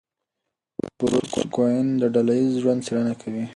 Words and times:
بروس 0.97 1.33
کوئن 1.55 1.85
د 2.01 2.03
ډله 2.13 2.33
ایز 2.39 2.51
ژوند 2.61 2.79
څېړنه 2.85 3.13
کوي. 3.21 3.45